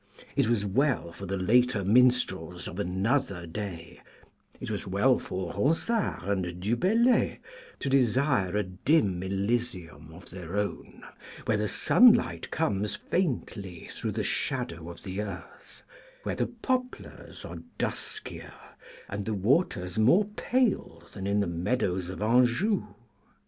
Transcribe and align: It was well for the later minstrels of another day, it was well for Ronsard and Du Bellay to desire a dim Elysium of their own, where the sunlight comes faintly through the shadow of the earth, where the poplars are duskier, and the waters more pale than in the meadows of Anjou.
It 0.35 0.47
was 0.47 0.65
well 0.65 1.11
for 1.11 1.27
the 1.27 1.37
later 1.37 1.83
minstrels 1.85 2.67
of 2.67 2.79
another 2.79 3.45
day, 3.45 4.01
it 4.59 4.71
was 4.71 4.87
well 4.87 5.19
for 5.19 5.53
Ronsard 5.53 6.23
and 6.23 6.59
Du 6.59 6.75
Bellay 6.75 7.37
to 7.77 7.87
desire 7.87 8.55
a 8.57 8.63
dim 8.63 9.21
Elysium 9.21 10.11
of 10.11 10.31
their 10.31 10.55
own, 10.57 11.03
where 11.45 11.57
the 11.57 11.67
sunlight 11.67 12.49
comes 12.49 12.95
faintly 12.95 13.89
through 13.91 14.13
the 14.13 14.23
shadow 14.23 14.89
of 14.89 15.03
the 15.03 15.21
earth, 15.21 15.83
where 16.23 16.33
the 16.33 16.47
poplars 16.47 17.45
are 17.45 17.59
duskier, 17.77 18.55
and 19.07 19.25
the 19.25 19.35
waters 19.35 19.99
more 19.99 20.25
pale 20.29 21.03
than 21.13 21.27
in 21.27 21.41
the 21.41 21.45
meadows 21.45 22.09
of 22.09 22.23
Anjou. 22.23 22.87